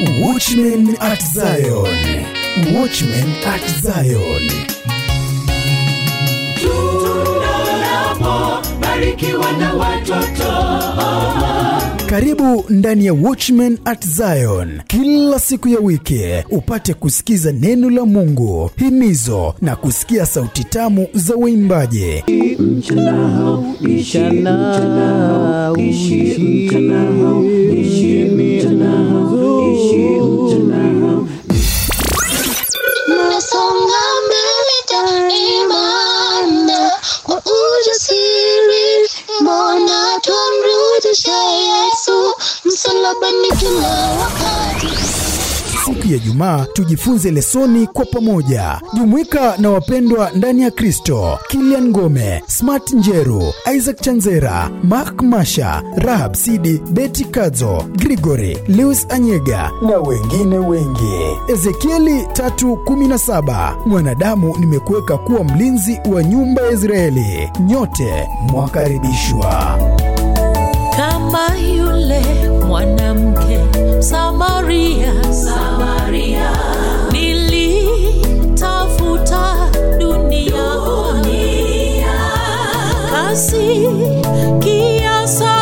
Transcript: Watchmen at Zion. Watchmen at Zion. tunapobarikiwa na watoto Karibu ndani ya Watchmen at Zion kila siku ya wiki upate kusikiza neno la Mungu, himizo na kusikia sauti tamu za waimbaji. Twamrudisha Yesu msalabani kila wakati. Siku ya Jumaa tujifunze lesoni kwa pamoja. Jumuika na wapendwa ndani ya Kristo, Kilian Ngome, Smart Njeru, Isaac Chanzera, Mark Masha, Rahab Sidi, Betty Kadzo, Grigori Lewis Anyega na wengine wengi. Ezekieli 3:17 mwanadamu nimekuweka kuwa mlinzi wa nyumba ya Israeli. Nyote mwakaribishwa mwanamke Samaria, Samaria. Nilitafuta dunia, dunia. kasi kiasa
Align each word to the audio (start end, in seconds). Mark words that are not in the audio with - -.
Watchmen 0.00 0.96
at 1.00 1.20
Zion. 1.20 1.84
Watchmen 2.72 3.28
at 3.44 3.60
Zion. 3.82 4.48
tunapobarikiwa 6.60 9.52
na 9.52 9.74
watoto 9.74 10.68
Karibu 12.06 12.64
ndani 12.68 13.06
ya 13.06 13.12
Watchmen 13.14 13.78
at 13.84 14.06
Zion 14.06 14.80
kila 14.86 15.38
siku 15.38 15.68
ya 15.68 15.78
wiki 15.80 16.20
upate 16.50 16.94
kusikiza 16.94 17.52
neno 17.52 17.90
la 17.90 18.04
Mungu, 18.04 18.70
himizo 18.76 19.54
na 19.60 19.76
kusikia 19.76 20.26
sauti 20.26 20.64
tamu 20.64 21.06
za 21.14 21.34
waimbaji. 21.34 22.24
Twamrudisha 41.08 41.32
Yesu 41.32 42.34
msalabani 42.64 43.48
kila 43.58 44.10
wakati. 44.10 44.88
Siku 45.84 46.12
ya 46.12 46.18
Jumaa 46.18 46.66
tujifunze 46.72 47.30
lesoni 47.30 47.86
kwa 47.86 48.04
pamoja. 48.04 48.80
Jumuika 48.94 49.56
na 49.58 49.70
wapendwa 49.70 50.30
ndani 50.34 50.62
ya 50.62 50.70
Kristo, 50.70 51.38
Kilian 51.48 51.88
Ngome, 51.88 52.42
Smart 52.46 52.92
Njeru, 52.92 53.52
Isaac 53.76 54.00
Chanzera, 54.00 54.70
Mark 54.82 55.22
Masha, 55.22 55.82
Rahab 55.96 56.34
Sidi, 56.34 56.78
Betty 56.90 57.24
Kadzo, 57.24 57.84
Grigori 57.96 58.58
Lewis 58.68 59.06
Anyega 59.10 59.70
na 59.82 59.98
wengine 59.98 60.58
wengi. 60.58 61.36
Ezekieli 61.48 62.22
3:17 62.22 63.76
mwanadamu 63.86 64.56
nimekuweka 64.58 65.18
kuwa 65.18 65.44
mlinzi 65.44 66.00
wa 66.12 66.22
nyumba 66.24 66.62
ya 66.62 66.70
Israeli. 66.72 67.50
Nyote 67.60 68.28
mwakaribishwa 68.52 69.78
mwanamke 72.68 73.58
Samaria, 74.00 75.12
Samaria. 75.32 76.50
Nilitafuta 78.28 79.56
dunia, 79.98 80.52
dunia. 80.84 82.14
kasi 83.12 83.88
kiasa 84.60 85.57